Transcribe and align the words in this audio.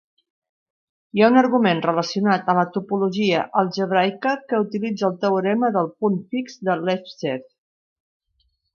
Hi 1.17 1.23
ha 1.23 1.27
un 1.33 1.35
argument 1.41 1.81
relacionat 1.87 2.47
de 2.47 2.55
la 2.61 2.63
topologia 2.79 3.45
algebraica 3.63 4.33
que 4.49 4.65
utilitza 4.67 5.09
el 5.13 5.23
teorema 5.27 5.73
del 5.79 5.95
punt 5.99 6.21
fix 6.35 6.61
de 6.71 6.83
Lefschetz. 6.91 7.51